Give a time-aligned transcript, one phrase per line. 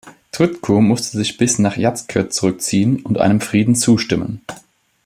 [0.31, 4.41] Tvrtko musste sich bis nach Jajce zurückziehen und einem Frieden zustimmen.